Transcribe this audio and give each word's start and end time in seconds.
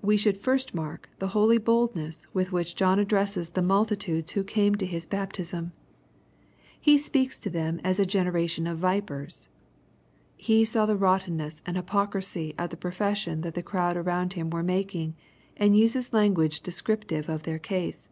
We 0.00 0.16
should 0.16 0.36
first 0.38 0.76
mark 0.76 1.08
the 1.18 1.26
holy 1.34 1.58
boldness 1.58 2.28
with 2.32 2.52
which 2.52 2.76
John 2.76 3.00
addresses 3.00 3.50
the 3.50 3.62
multitudes 3.62 4.30
who 4.30 4.44
came 4.44 4.76
to 4.76 4.86
his 4.86 5.08
baptism^ 5.08 5.72
He 6.80 6.96
speaks 6.96 7.40
to 7.40 7.50
them 7.50 7.80
as" 7.82 7.98
a 7.98 8.06
generation 8.06 8.68
of 8.68 8.78
vipers." 8.78 9.48
He 10.36 10.64
saw 10.64 10.86
the 10.86 10.94
rottenness 10.96 11.62
and 11.66 11.76
hypocrisy 11.76 12.54
of 12.58 12.70
the 12.70 12.76
profession 12.76 13.40
that 13.40 13.56
the 13.56 13.62
crowd 13.64 13.96
around 13.96 14.34
him 14.34 14.50
were 14.50 14.62
making, 14.62 15.16
and 15.56 15.76
uses 15.76 16.12
language 16.12 16.60
descriptive 16.60 17.28
of 17.28 17.42
their 17.42 17.58
case. 17.58 18.08